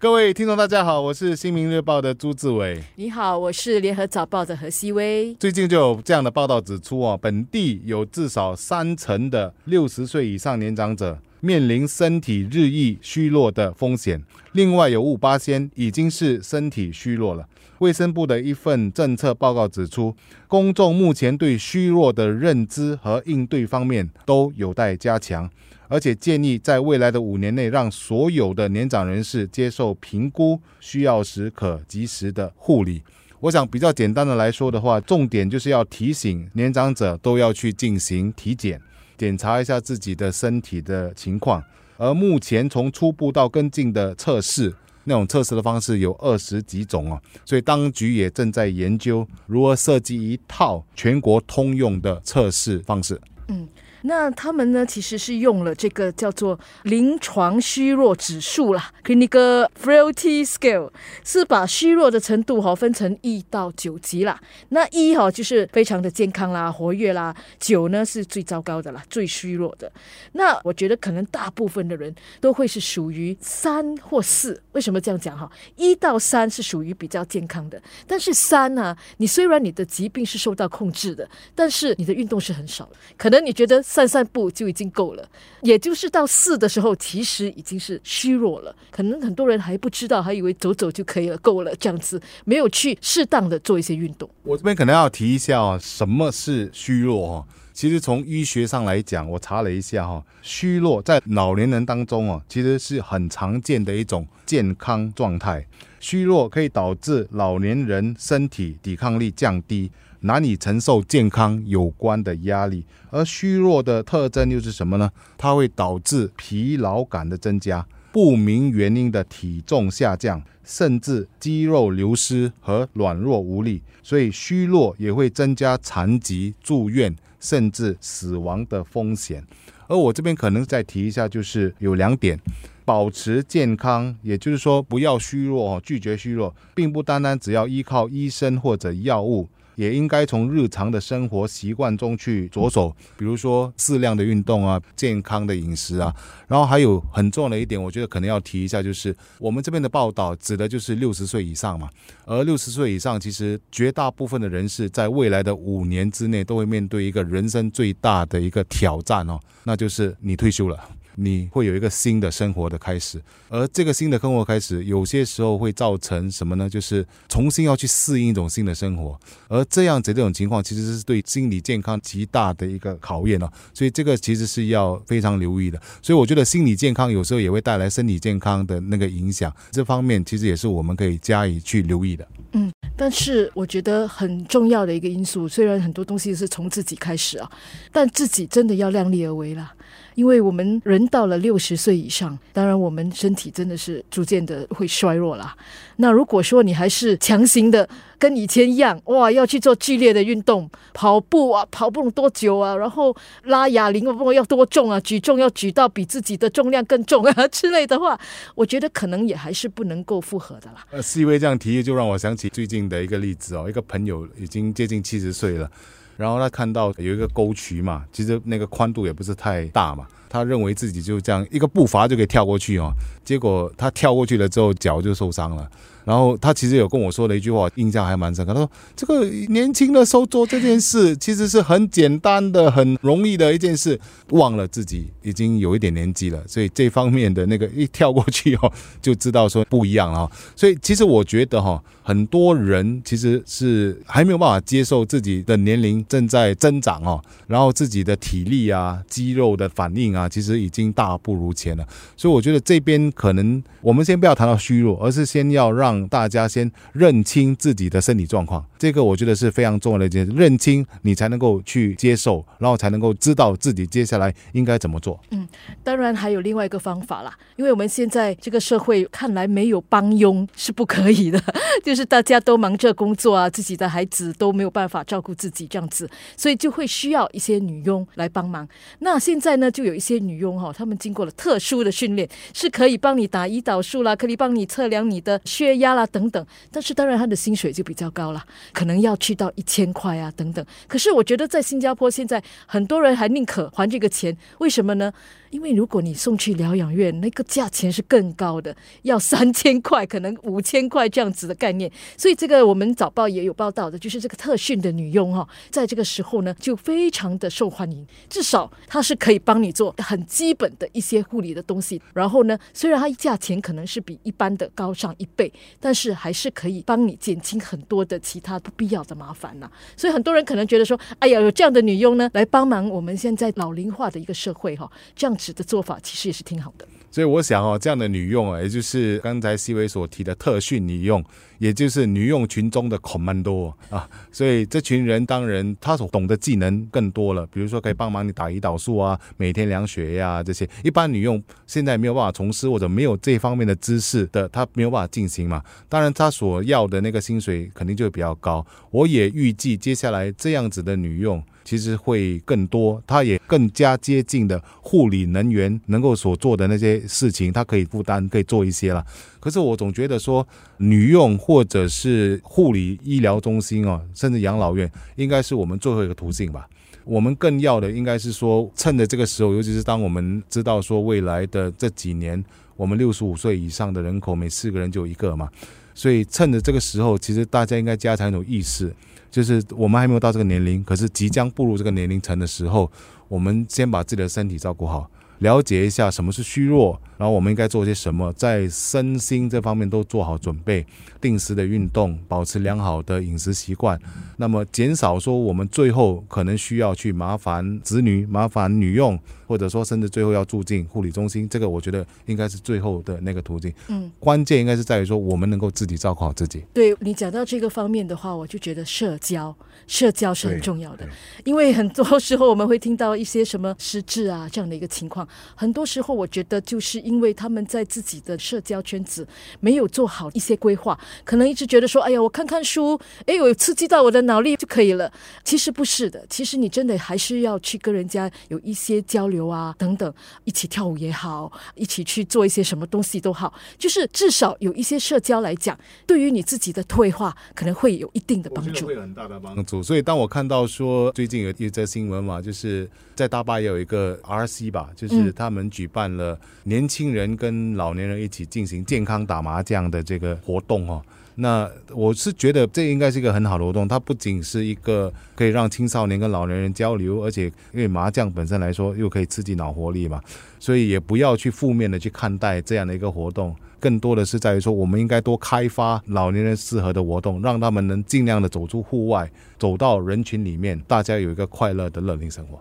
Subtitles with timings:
[0.00, 2.80] 各位听众，大家好，我是新民日报的朱志伟。
[2.94, 5.34] 你好，我是联合早报的何希威。
[5.40, 14.22] 最近就有这样的报道指出啊，本地有至少三成的六十岁以上年长者面临身体日益虚弱的风险，
[14.52, 17.48] 另外有五八仙已经是身体虚弱了。
[17.78, 20.16] 卫生部的一份政策报告指出，
[20.48, 25.48] 公众目前对虚弱的认知和应对方面都有待加强。
[25.90, 33.02] 而且建议在未来的五年内，让所有的年长人士接受评估，需要时可及时的护理。
[33.40, 38.78] 我想比较简单的来说的话，重点就是要提醒年长者都要去进行体检，
[39.18, 41.62] 检查一下自己的身体的情况。
[41.98, 44.72] 而目前从初步到跟进的测试，
[45.04, 53.20] 那种测试的方式有二十几种啊，所以当局也正在研究如何设计一套全国通用的测试方式。
[53.48, 53.68] 嗯。
[54.02, 60.90] 那他们呢，其实是用了这个叫做临床虚弱指数啦，Clinical Frailty Scale，
[61.24, 64.40] 是把虚弱的程度哈分成一到九级啦。
[64.68, 69.90] 那一哈就是非常的健康啦、活跃啦，九呢是最糟糕的啦、最虚弱的。
[70.32, 74.62] 那我觉得可能大部分的人都会是属于三或四。
[74.72, 75.50] 为什么这样讲哈？
[75.74, 83.82] 一到三是属于比较健康的，但是三呢，你虽然你的疾病是受到控制的，但是你的运动是很少，可能你觉得。
[83.90, 85.26] 散散步就已经够了，
[85.62, 88.76] 也就是到四的时候，其实已经是虚弱了。
[88.90, 94.28] 可能很多人还不知道，还以为走走就可以了，够了这样子，没有去适当的做一些运动。
[94.42, 97.46] 我这边可能要提一下哦，什么是虚弱哈？
[97.72, 105.66] 其实从医学上来讲，我查了一下哈，虚弱在老年人当中哦，其实是很常见的一种健康状态。
[105.98, 109.90] 虚弱可以导致老年人身体抵抗力降低。
[110.20, 115.10] 难以承受健康有关的压力，而虚弱的特征又是什么呢？
[115.36, 123.82] 它会导致疲劳感的增加、不明原因的体重下降，甚至肌肉流失和软弱无力。
[124.02, 129.44] 所以虚弱也会增加残疾、住院甚至死亡的风险。
[129.86, 132.38] 而我这边可能再提一下，就是有两点：
[132.84, 139.48] 保持健康，也就是说不要虚弱哦，拒绝虚弱，并不单单只要依靠医生或者药物。
[139.78, 146.12] 也应该从日常的生活习惯中去着手，比如说适量的运动啊，健康的饮食啊，
[146.48, 151.88] 然后还有很重要的一点，我觉得可能要提一下，就是我们这边的报道指的就是六十岁以上嘛，
[152.24, 160.76] 而六十岁以上，其实绝大部分的人士在未来的五年之内都会面对一个人生最大的一个挑战哦，那就是你退休了。
[161.20, 166.70] 你会有一个新的生活的开始，而这个新的生活开始，有些时候会造成什么呢？
[166.70, 169.18] 就是重新要去适应一种新的生活，
[169.48, 173.50] 而这样子这种情况，其实是对心理健康极大的一个考验哦。
[173.74, 175.80] 所以这个其实是要非常留意的。
[176.00, 182.28] 所以我觉得心理健康有时候也会带来身体健康的那个影响，这方面其实也是我们可以加以去留意的。
[182.52, 187.50] 嗯，但是我觉得很重要的一个因素，虽然很多东西是从自己开始啊，
[187.90, 189.72] 但自己真的要量力而为了。
[190.18, 195.56] 因为我们人到了六十岁以上，当然我们身体真的是逐渐的会衰弱啦。
[195.98, 202.74] 那如果说你还是强行的跟以前一样，哇，要去做剧烈的运动，跑步啊，跑步多久啊？
[202.74, 204.98] 然后拉哑铃，不要多重啊？
[204.98, 208.18] 举重要举到比自己的重量更重啊之类的话，
[208.56, 210.84] 我觉得可能也还是不能够复合的啦。
[210.90, 215.70] 呃，思维这样提议，就让我想起最近的一个例子哦，一个朋友已经接近七十岁了。
[216.18, 222.92] 然后他看到有一个沟渠嘛，其实那个宽度也不是太大嘛，他认为自己就这样一个步伐就可以跳过去哦，
[223.24, 225.68] 结果他跳过去了之后脚就受伤了。
[226.04, 228.54] 然后他其实有跟我说了一句话，印象还蛮深刻。
[228.54, 234.00] 他说：“这个年轻的时候做这件事，其实是很简单的、很容易的一件事，
[234.30, 238.72] 忘了自己已经有一点年纪了，所以这方面的那个一跳过去哦，
[239.02, 240.26] 就知道说不一样了。
[240.56, 251.86] 所以其实我觉得哈，很多人其实是还没有办法接受自己的年龄正在增长哦，然后自己的体力啊、肌肉的反应啊，啊其实已经大不如前了。
[252.16, 255.98] 所以我觉得这边可能我们先不要谈到虚弱，而是先要让。
[256.08, 260.32] 大家先认清自己的身体状况，这个我觉得是非常重要的一件事。
[260.32, 265.20] 认清你才能够去接受，然后才能够知道自己接下来应该怎么做。
[265.32, 265.46] 嗯，
[265.84, 271.38] 当然还有另外一个方法啦，因为我们现在这个社会看来没有帮佣是不可以的，
[271.84, 278.66] 就是大家都忙着工作啊，自己的孩子都没有办法照顾自己这样子，所以就会需要一些女佣来帮忙。
[279.00, 280.07] 那现在呢，就有一些。
[280.08, 286.44] 些女佣哈，她们经过了特殊的训练，是可以帮你打胰岛素啦，可以帮你测量你的血压啦等等。
[286.70, 290.64] 但是当然，她的薪水就比较高了，可能要去到一千块啊等等。
[290.86, 295.12] 可是我觉得在新加坡现在很多人还宁可还这个钱，为什么呢？
[295.50, 301.90] 因为如果你送去疗养院，那个价钱是更高的， 要三千块，可能五千块这样子的概念。
[302.16, 308.06] 所以这个我们早报也有报道的，就是这个特训的女佣哈，在这个时候呢，就非常的受欢迎。
[308.28, 312.00] 至少她是可以帮你做很基本的一些护理的东西。
[312.12, 315.50] 然后呢，虽然它价钱可能是比一般的高上一倍，
[315.80, 319.70] 但是还是可以帮你减轻很多的其他不必要的麻烦呐。
[319.96, 325.37] 所以很多人可能觉得说，哎呀，有这样的女佣呢，来帮忙我们现在老龄化的一个社会哈，这样。
[325.54, 331.24] 的做法其实也是挺好的，所以我想哦，这样的女用啊，也就是刚才西维所提的特训女用，
[331.58, 345.62] 也就是女佣群中的 commando 啊，所以这群人当然他所懂的技能更多了，比如说可以帮忙你打胰岛素啊，每天量血压这些，一般女佣现在没有办法从事或者没有这方面的知识的，她没有办法进行嘛。
[345.88, 348.64] 当然，她所要的那个薪水肯定就会比较高。
[348.90, 351.42] 我也预计接下来这样子的女佣。
[351.64, 359.04] 其实会更多，她也更加接近的护理人员能够所做的那些事情，她可以负担，可以做一些了。
[359.38, 366.68] 可是我总觉得说，女用或者是护理医疗中心哦，甚至养老院，应该是我们最后一个途径吧。
[367.06, 372.44] 我们更要的应该是说，趁着这个时候，尤其是当我们知道说未来的这几年，
[372.76, 375.48] 我们六十五岁以上的人口每四个人就一个嘛，
[375.94, 378.94] 所以趁着这个时候，其实大家应该加强一种意识。
[379.30, 382.92] 就是我们还没有到这个年龄，可是即将步入这个年龄层的时候，
[383.26, 387.00] 我们先把自己的身体照顾好，了解一下什么是虚弱。
[387.18, 390.86] 然后我们应该做些什么，在身心这方面都做好准备，
[391.20, 394.00] 定时的运动，保持良好的饮食习惯，
[394.36, 399.18] 那么减少说我们最后可能需要去麻烦子女、麻烦女佣，
[399.48, 403.74] 或者说甚至最后要住进护理中心，这个我觉得应该是最后的那个途径。
[403.88, 406.64] 嗯，关键应该是在于说我们能够自己照顾好自己。
[406.72, 409.52] 对你讲到这个方面的话，我就觉得社交，
[409.88, 411.04] 社交是很重要的，
[411.44, 415.26] 因为很多时候我们会听到一些什么失智啊这样的一个情况，
[415.56, 417.07] 很多时候我觉得就是。
[417.08, 419.26] 因为他们在自己的社交圈子
[419.60, 425.10] 没有做好一些规划，可能一直觉得说：“哎呀，我看看书，哎，有刺激到我的脑力就可以了。”
[425.42, 430.12] 其实不是的，其实你真的还是要去跟人家有一些交流啊，等等，
[430.44, 439.82] 一起跳舞也好，一起去做一些什么东西都好，就是至少有一些社交来讲，对于你自己的退化可能会有一定的帮助，会有很大的帮助。
[439.82, 446.97] 所以当我看到说最近有一则新闻嘛，就是在大巴也有一个 RC 吧，就是他们举办了年轻。
[446.98, 451.00] 新人跟老年人一起进行健康打麻将的这个活动哦，
[451.36, 453.86] 那我是觉得这应该是一个很好的活动。
[453.86, 460.20] 它不仅是一个可以让青少年跟老年人交流，而且因为麻将本身来说又可以刺激脑活力嘛，
[460.58, 463.54] 所以也不要去负面的去看待这样的一个活动。
[463.78, 472.60] 更多的是在于说，我们应该多开发老年人适合的活动，让他们能尽量的走出户外，走到人群里面，大家有一个快乐的乐龄生活。